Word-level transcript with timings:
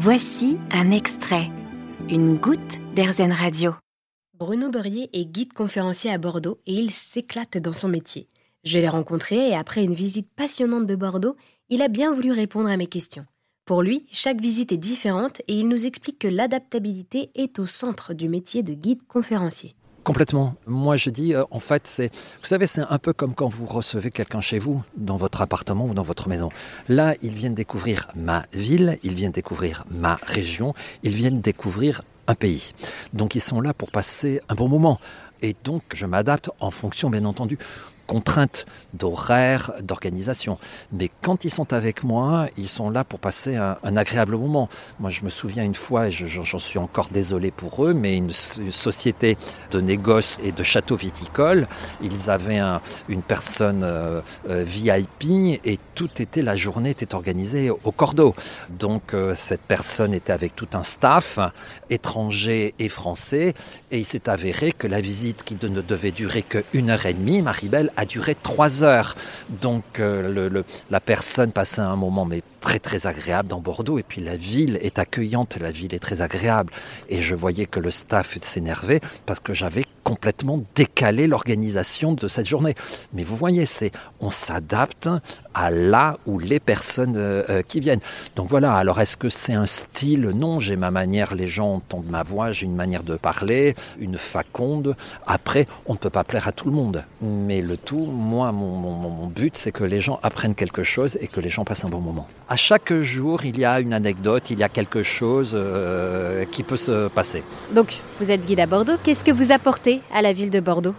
Voici 0.00 0.58
un 0.70 0.92
extrait, 0.92 1.50
une 2.08 2.36
goutte 2.36 2.78
d'Airzen 2.94 3.32
Radio. 3.32 3.74
Bruno 4.38 4.70
Beurrier 4.70 5.10
est 5.12 5.24
guide 5.24 5.52
conférencier 5.52 6.12
à 6.12 6.18
Bordeaux 6.18 6.60
et 6.66 6.74
il 6.74 6.92
s'éclate 6.92 7.58
dans 7.58 7.72
son 7.72 7.88
métier. 7.88 8.28
Je 8.62 8.78
l'ai 8.78 8.88
rencontré 8.88 9.48
et 9.48 9.56
après 9.56 9.82
une 9.82 9.94
visite 9.94 10.28
passionnante 10.36 10.86
de 10.86 10.94
Bordeaux, 10.94 11.34
il 11.68 11.82
a 11.82 11.88
bien 11.88 12.14
voulu 12.14 12.30
répondre 12.30 12.68
à 12.68 12.76
mes 12.76 12.86
questions. 12.86 13.26
Pour 13.64 13.82
lui, 13.82 14.06
chaque 14.12 14.40
visite 14.40 14.70
est 14.70 14.76
différente 14.76 15.42
et 15.48 15.58
il 15.58 15.66
nous 15.66 15.84
explique 15.84 16.20
que 16.20 16.28
l'adaptabilité 16.28 17.32
est 17.34 17.58
au 17.58 17.66
centre 17.66 18.14
du 18.14 18.28
métier 18.28 18.62
de 18.62 18.74
guide 18.74 19.04
conférencier. 19.08 19.74
Complètement. 20.04 20.54
Moi, 20.66 20.96
je 20.96 21.10
dis, 21.10 21.34
euh, 21.34 21.44
en 21.50 21.60
fait, 21.60 21.86
c'est, 21.86 22.12
vous 22.40 22.46
savez, 22.46 22.66
c'est 22.66 22.80
un 22.80 22.98
peu 22.98 23.12
comme 23.12 23.34
quand 23.34 23.48
vous 23.48 23.66
recevez 23.66 24.10
quelqu'un 24.10 24.40
chez 24.40 24.58
vous, 24.58 24.82
dans 24.96 25.16
votre 25.16 25.42
appartement 25.42 25.86
ou 25.86 25.94
dans 25.94 26.02
votre 26.02 26.28
maison. 26.28 26.48
Là, 26.88 27.14
ils 27.20 27.34
viennent 27.34 27.54
découvrir 27.54 28.08
ma 28.14 28.44
ville, 28.52 28.98
ils 29.02 29.14
viennent 29.14 29.32
découvrir 29.32 29.84
ma 29.90 30.14
région, 30.26 30.74
ils 31.02 31.14
viennent 31.14 31.40
découvrir 31.40 32.02
un 32.26 32.34
pays. 32.34 32.72
Donc, 33.12 33.34
ils 33.34 33.40
sont 33.40 33.60
là 33.60 33.74
pour 33.74 33.90
passer 33.90 34.40
un 34.48 34.54
bon 34.54 34.68
moment. 34.68 34.98
Et 35.42 35.54
donc, 35.64 35.82
je 35.94 36.06
m'adapte 36.06 36.50
en 36.58 36.70
fonction, 36.70 37.10
bien 37.10 37.24
entendu, 37.24 37.58
contraintes 38.08 38.66
d'horaire, 38.94 39.72
d'organisation. 39.82 40.58
Mais 40.90 41.10
quand 41.28 41.44
ils 41.44 41.50
sont 41.50 41.74
avec 41.74 42.04
moi, 42.04 42.48
ils 42.56 42.70
sont 42.70 42.88
là 42.88 43.04
pour 43.04 43.18
passer 43.18 43.54
un, 43.56 43.96
agréable 43.98 44.34
moment. 44.38 44.70
Moi, 44.98 45.10
je 45.10 45.24
me 45.24 45.28
souviens 45.28 45.62
une 45.62 45.74
fois, 45.74 46.08
et 46.08 46.10
j'en 46.10 46.58
suis 46.58 46.78
encore 46.78 47.10
désolé 47.10 47.50
pour 47.50 47.84
eux, 47.84 47.92
mais 47.92 48.16
une, 48.16 48.32
société 48.32 49.36
de 49.70 49.78
négoce 49.78 50.38
et 50.42 50.52
de 50.52 50.62
château 50.62 50.96
viticole, 50.96 51.66
ils 52.00 52.30
avaient 52.30 52.62
une 53.10 53.20
personne 53.20 53.82
euh, 53.84 54.22
euh, 54.48 54.64
VIP 54.64 55.60
et 55.66 55.78
tout 55.94 56.08
était, 56.22 56.40
la 56.40 56.56
journée 56.56 56.90
était 56.90 57.14
organisée 57.14 57.68
au 57.68 57.92
cordeau. 57.92 58.34
Donc, 58.70 59.12
euh, 59.12 59.34
cette 59.34 59.60
personne 59.60 60.14
était 60.14 60.32
avec 60.32 60.56
tout 60.56 60.68
un 60.72 60.82
staff, 60.82 61.38
étranger 61.90 62.74
et 62.78 62.88
français, 62.88 63.52
et 63.90 63.98
il 63.98 64.06
s'est 64.06 64.30
avéré 64.30 64.72
que 64.72 64.86
la 64.86 65.02
visite 65.02 65.44
qui 65.44 65.58
ne 65.60 65.82
devait 65.82 66.10
durer 66.10 66.42
qu'une 66.42 66.88
heure 66.88 67.04
et 67.04 67.12
demie, 67.12 67.42
Maribel, 67.42 67.92
a 67.98 68.06
duré 68.06 68.34
trois 68.34 68.82
heures. 68.82 69.14
Donc 69.60 70.00
la 70.90 71.00
personne 71.00 71.17
passait 71.52 71.80
un 71.80 71.96
moment 71.96 72.24
mais 72.24 72.42
très 72.60 72.78
très 72.78 73.06
agréable 73.06 73.48
dans 73.48 73.60
Bordeaux. 73.60 73.98
Et 73.98 74.02
puis 74.02 74.20
la 74.20 74.36
ville 74.36 74.78
est 74.82 74.98
accueillante, 74.98 75.56
la 75.60 75.70
ville 75.70 75.94
est 75.94 75.98
très 75.98 76.22
agréable. 76.22 76.72
Et 77.08 77.20
je 77.20 77.34
voyais 77.34 77.66
que 77.66 77.80
le 77.80 77.90
staff 77.90 78.38
s'énervait 78.40 79.00
parce 79.26 79.40
que 79.40 79.54
j'avais 79.54 79.84
complètement 80.08 80.62
décalé 80.74 81.26
l'organisation 81.26 82.14
de 82.14 82.28
cette 82.28 82.46
journée. 82.46 82.74
Mais 83.12 83.24
vous 83.24 83.36
voyez, 83.36 83.66
c'est 83.66 83.92
on 84.20 84.30
s'adapte 84.30 85.06
à 85.52 85.70
là 85.70 86.16
où 86.24 86.38
les 86.38 86.60
personnes 86.60 87.18
euh, 87.18 87.42
euh, 87.50 87.62
qui 87.62 87.78
viennent. 87.80 88.00
Donc 88.34 88.48
voilà, 88.48 88.72
alors 88.74 89.02
est-ce 89.02 89.18
que 89.18 89.28
c'est 89.28 89.52
un 89.52 89.66
style? 89.66 90.30
Non, 90.34 90.60
j'ai 90.60 90.76
ma 90.76 90.90
manière, 90.90 91.34
les 91.34 91.46
gens 91.46 91.74
entendent 91.74 92.08
ma 92.08 92.22
voix, 92.22 92.52
j'ai 92.52 92.64
une 92.64 92.74
manière 92.74 93.02
de 93.02 93.16
parler, 93.18 93.74
une 93.98 94.16
faconde. 94.16 94.96
Après, 95.26 95.66
on 95.84 95.92
ne 95.92 95.98
peut 95.98 96.08
pas 96.08 96.24
plaire 96.24 96.48
à 96.48 96.52
tout 96.52 96.70
le 96.70 96.74
monde. 96.74 97.04
Mais 97.20 97.60
le 97.60 97.76
tout, 97.76 98.06
moi, 98.06 98.50
mon 98.50 99.26
but, 99.26 99.58
c'est 99.58 99.72
que 99.72 99.84
les 99.84 100.00
gens 100.00 100.20
apprennent 100.22 100.54
quelque 100.54 100.84
chose 100.84 101.18
et 101.20 101.28
que 101.28 101.40
les 101.40 101.50
gens 101.50 101.66
passent 101.66 101.84
un 101.84 101.90
bon 101.90 102.00
moment. 102.00 102.26
À 102.50 102.56
chaque 102.56 102.94
jour, 103.02 103.44
il 103.44 103.58
y 103.58 103.66
a 103.66 103.78
une 103.78 103.92
anecdote, 103.92 104.48
il 104.48 104.58
y 104.58 104.62
a 104.62 104.70
quelque 104.70 105.02
chose 105.02 105.50
euh, 105.52 106.46
qui 106.46 106.62
peut 106.62 106.78
se 106.78 107.08
passer. 107.08 107.42
Donc, 107.74 107.98
vous 108.18 108.30
êtes 108.30 108.46
guide 108.46 108.60
à 108.60 108.66
Bordeaux. 108.66 108.94
Qu'est-ce 109.04 109.22
que 109.22 109.30
vous 109.30 109.52
apportez 109.52 110.00
à 110.14 110.22
la 110.22 110.32
ville 110.32 110.48
de 110.48 110.60
Bordeaux? 110.60 110.94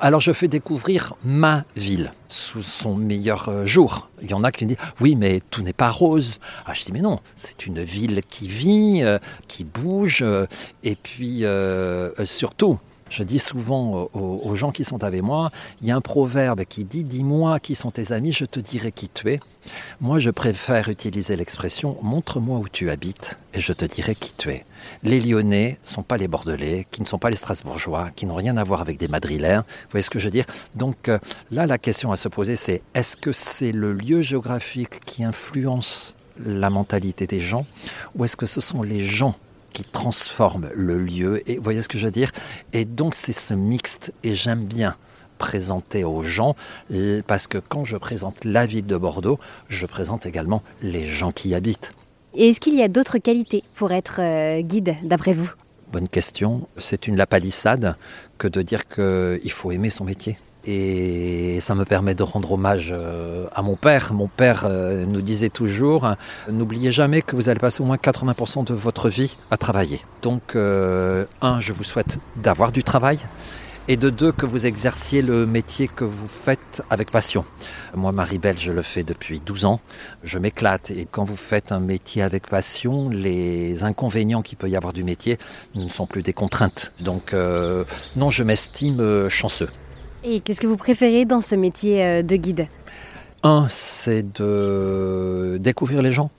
Alors 0.00 0.20
je 0.20 0.32
fais 0.32 0.48
découvrir 0.48 1.14
ma 1.24 1.64
ville 1.76 2.12
sous 2.28 2.60
son 2.60 2.94
meilleur 2.94 3.48
euh, 3.48 3.64
jour. 3.64 4.10
Il 4.20 4.30
y 4.30 4.34
en 4.34 4.44
a 4.44 4.50
qui 4.52 4.64
me 4.64 4.70
disent 4.70 4.78
oui 5.00 5.14
mais 5.14 5.40
tout 5.48 5.62
n'est 5.62 5.72
pas 5.72 5.88
rose. 5.88 6.40
Ah, 6.66 6.74
je 6.74 6.84
dis 6.84 6.92
mais 6.92 7.00
non, 7.00 7.20
c'est 7.36 7.66
une 7.66 7.82
ville 7.82 8.20
qui 8.28 8.48
vit, 8.48 9.00
euh, 9.02 9.18
qui 9.48 9.64
bouge 9.64 10.24
et 10.82 10.96
puis 10.96 11.44
surtout 12.24 12.78
je 13.12 13.22
dis 13.22 13.38
souvent 13.38 14.08
aux, 14.14 14.54
gens 14.54 14.72
qui 14.72 14.84
sont 14.84 15.04
avec 15.04 15.22
moi, 15.22 15.52
il 15.82 15.88
y 15.88 15.90
a 15.90 15.96
un 15.96 16.00
proverbe 16.00 16.64
qui 16.64 16.84
dit 16.84 17.04
Dis-moi 17.04 17.60
qui 17.60 17.74
sont 17.74 17.90
tes 17.90 18.12
amis, 18.12 18.32
je 18.32 18.46
te 18.46 18.58
dirai 18.58 18.90
qui 18.90 19.08
tu 19.08 19.30
es. 19.30 19.40
Moi, 20.00 20.18
je 20.18 20.30
préfère 20.30 20.88
utiliser 20.88 21.36
l'expression 21.36 21.98
Montre-moi 22.00 22.58
où 22.58 22.68
tu 22.68 22.88
habites 22.88 23.38
et 23.52 23.60
je 23.60 23.74
te 23.74 23.84
dirai 23.84 24.14
qui 24.14 24.32
tu 24.36 24.48
es. 24.48 24.64
Les 25.02 25.20
Lyonnais 25.20 25.78
ne 25.82 25.86
sont 25.86 26.02
pas 26.02 26.16
les 26.16 26.26
Bordelais, 26.26 26.86
qui 26.90 27.02
ne 27.02 27.06
sont 27.06 27.18
pas 27.18 27.28
les 27.28 27.36
Strasbourgeois, 27.36 28.08
qui 28.16 28.24
n'ont 28.24 28.34
rien 28.34 28.56
à 28.56 28.64
voir 28.64 28.80
avec 28.80 28.98
des 28.98 29.08
Madrilènes. 29.08 29.60
Vous 29.60 29.90
voyez 29.90 30.02
ce 30.02 30.10
que 30.10 30.18
je 30.18 30.24
veux 30.24 30.30
dire? 30.30 30.46
Donc 30.74 31.08
euh, 31.10 31.18
là, 31.50 31.66
la 31.66 31.76
question 31.76 32.12
à 32.12 32.16
se 32.16 32.28
poser, 32.28 32.56
c'est 32.56 32.80
est-ce 32.94 33.18
que 33.18 33.32
c'est 33.32 33.72
le 33.72 33.92
lieu 33.92 34.22
géographique 34.22 35.00
qui 35.04 35.22
influence 35.22 36.14
la 36.38 36.70
mentalité 36.70 37.26
des 37.26 37.40
gens? 37.40 37.66
Ou 38.16 38.24
est-ce 38.24 38.38
que 38.38 38.46
ce 38.46 38.62
sont 38.62 38.82
les 38.82 39.04
gens 39.04 39.36
qui 39.72 39.84
transforme 39.84 40.70
le 40.74 40.98
lieu. 40.98 41.48
Et 41.50 41.56
vous 41.56 41.62
voyez 41.62 41.82
ce 41.82 41.88
que 41.88 41.98
je 41.98 42.06
veux 42.06 42.12
dire? 42.12 42.32
Et 42.72 42.84
donc 42.84 43.14
c'est 43.14 43.32
ce 43.32 43.54
mixte 43.54 44.12
et 44.22 44.34
j'aime 44.34 44.64
bien 44.64 44.96
présenter 45.38 46.04
aux 46.04 46.22
gens, 46.22 46.54
parce 47.26 47.48
que 47.48 47.58
quand 47.58 47.84
je 47.84 47.96
présente 47.96 48.44
la 48.44 48.64
ville 48.64 48.86
de 48.86 48.96
Bordeaux, 48.96 49.40
je 49.68 49.86
présente 49.86 50.24
également 50.24 50.62
les 50.82 51.04
gens 51.04 51.32
qui 51.32 51.48
y 51.48 51.54
habitent. 51.56 51.94
Et 52.34 52.50
est-ce 52.50 52.60
qu'il 52.60 52.74
y 52.76 52.82
a 52.82 52.88
d'autres 52.88 53.18
qualités 53.18 53.64
pour 53.74 53.90
être 53.92 54.20
euh, 54.20 54.62
guide, 54.62 54.94
d'après 55.02 55.32
vous? 55.32 55.50
Bonne 55.92 56.08
question. 56.08 56.68
C'est 56.78 57.08
une 57.08 57.16
lapalissade 57.16 57.96
que 58.38 58.48
de 58.48 58.62
dire 58.62 58.86
qu'il 58.86 59.50
faut 59.50 59.72
aimer 59.72 59.90
son 59.90 60.04
métier. 60.04 60.38
Et 60.64 61.58
ça 61.60 61.74
me 61.74 61.84
permet 61.84 62.14
de 62.14 62.22
rendre 62.22 62.52
hommage 62.52 62.94
euh, 62.96 63.46
à 63.52 63.62
mon 63.62 63.74
père. 63.74 64.12
Mon 64.12 64.28
père 64.28 64.66
euh, 64.68 65.04
nous 65.06 65.20
disait 65.20 65.48
toujours, 65.48 66.08
n'oubliez 66.48 66.92
jamais 66.92 67.20
que 67.20 67.34
vous 67.34 67.48
allez 67.48 67.58
passer 67.58 67.82
au 67.82 67.86
moins 67.86 67.96
80% 67.96 68.64
de 68.64 68.74
votre 68.74 69.08
vie 69.08 69.36
à 69.50 69.56
travailler. 69.56 70.00
Donc, 70.22 70.54
euh, 70.54 71.24
un, 71.40 71.58
je 71.58 71.72
vous 71.72 71.84
souhaite 71.84 72.18
d'avoir 72.36 72.70
du 72.70 72.84
travail. 72.84 73.18
Et 73.88 73.96
de 73.96 74.10
deux, 74.10 74.30
que 74.30 74.46
vous 74.46 74.64
exerciez 74.64 75.22
le 75.22 75.44
métier 75.44 75.88
que 75.88 76.04
vous 76.04 76.28
faites 76.28 76.84
avec 76.88 77.10
passion. 77.10 77.44
Moi, 77.96 78.12
Marie-Belle, 78.12 78.56
je 78.56 78.70
le 78.70 78.82
fais 78.82 79.02
depuis 79.02 79.40
12 79.40 79.64
ans. 79.64 79.80
Je 80.22 80.38
m'éclate. 80.38 80.92
Et 80.92 81.08
quand 81.10 81.24
vous 81.24 81.34
faites 81.34 81.72
un 81.72 81.80
métier 81.80 82.22
avec 82.22 82.46
passion, 82.46 83.08
les 83.08 83.82
inconvénients 83.82 84.42
qu'il 84.42 84.56
peut 84.56 84.68
y 84.68 84.76
avoir 84.76 84.92
du 84.92 85.02
métier 85.02 85.36
ne 85.74 85.88
sont 85.88 86.06
plus 86.06 86.22
des 86.22 86.32
contraintes. 86.32 86.92
Donc, 87.00 87.34
non, 88.14 88.30
je 88.30 88.44
m'estime 88.44 89.28
chanceux. 89.28 89.68
Et 90.24 90.40
qu'est-ce 90.40 90.60
que 90.60 90.66
vous 90.66 90.76
préférez 90.76 91.24
dans 91.24 91.40
ce 91.40 91.56
métier 91.56 92.04
euh, 92.04 92.22
de 92.22 92.36
guide? 92.36 92.68
Un, 93.42 93.66
c'est 93.68 94.22
de 94.34 95.58
découvrir 95.60 96.00
les 96.00 96.12
gens. 96.12 96.30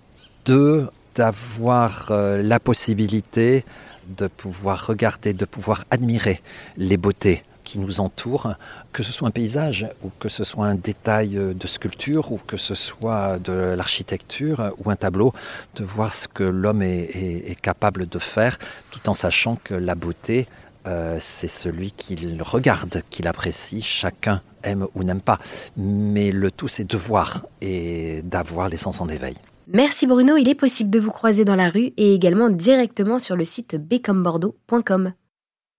Deux, 0.45 0.87
d'avoir 1.15 2.07
euh, 2.11 2.41
la 2.41 2.59
possibilité 2.59 3.65
de 4.07 4.27
pouvoir 4.27 4.87
regarder, 4.87 5.33
de 5.33 5.45
pouvoir 5.45 5.83
admirer 5.91 6.41
les 6.77 6.97
beautés 6.97 7.43
qui 7.63 7.79
nous 7.79 8.01
entourent, 8.01 8.55
que 8.91 9.03
ce 9.03 9.11
soit 9.11 9.27
un 9.27 9.31
paysage 9.31 9.87
ou 10.03 10.11
que 10.19 10.27
ce 10.29 10.43
soit 10.43 10.65
un 10.65 10.75
détail 10.75 11.37
euh, 11.37 11.53
de 11.53 11.67
sculpture 11.67 12.31
ou 12.31 12.37
que 12.37 12.57
ce 12.57 12.75
soit 12.75 13.37
de 13.39 13.73
l'architecture 13.75 14.73
ou 14.77 14.91
un 14.91 14.95
tableau, 14.95 15.33
de 15.75 15.83
voir 15.83 16.13
ce 16.13 16.27
que 16.27 16.43
l'homme 16.43 16.81
est, 16.81 17.59
capable 17.61 18.07
de 18.07 18.19
faire 18.19 18.57
tout 18.91 19.09
en 19.09 19.13
sachant 19.13 19.57
que 19.63 19.73
la 19.73 19.95
beauté, 19.95 20.47
euh, 20.87 21.17
c'est 21.19 21.47
celui 21.47 21.91
qu'il 21.91 22.41
regarde, 22.41 23.03
qu'il 23.09 23.27
apprécie. 23.27 23.81
Chacun 23.81 24.41
aime 24.63 24.87
ou 24.95 25.03
n'aime 25.03 25.21
pas. 25.21 25.39
Mais 25.77 26.31
le 26.31 26.51
tout, 26.51 26.67
c'est 26.67 26.83
de 26.83 26.97
voir 26.97 27.45
et 27.61 28.21
d'avoir 28.23 28.69
les 28.69 28.77
sens 28.77 29.01
en 29.01 29.07
éveil. 29.07 29.35
Merci 29.67 30.07
Bruno, 30.07 30.35
il 30.35 30.49
est 30.49 30.55
possible 30.55 30.89
de 30.89 30.99
vous 30.99 31.11
croiser 31.11 31.45
dans 31.45 31.55
la 31.55 31.69
rue 31.69 31.93
et 31.95 32.13
également 32.13 32.49
directement 32.49 33.17
sur 33.17 33.35
le 33.35 33.45
site 33.45 33.75
becombordeaux.com. 33.75 35.13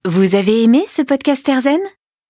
Vous 0.07 0.35
avez 0.35 0.63
aimé 0.63 0.85
ce 0.89 1.03
podcast 1.03 1.47
Erzen? 1.49 1.81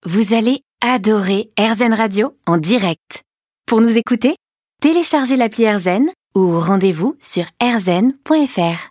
Vous 0.05 0.35
allez 0.35 0.63
adorer 0.81 1.49
Erzen 1.57 1.95
Radio 1.95 2.37
en 2.47 2.57
direct. 2.57 3.23
Pour 3.67 3.81
nous 3.81 3.97
écouter, 3.97 4.37
téléchargez 4.81 5.37
l'appli 5.37 5.65
Erzen 5.65 6.09
ou 6.35 6.59
rendez-vous 6.59 7.17
sur 7.21 7.45
erzen.fr. 7.61 8.91